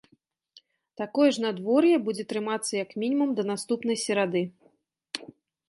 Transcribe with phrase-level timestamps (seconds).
[1.01, 4.43] Такое ж надвор'е будзе трымацца як мінімум да наступнай серады.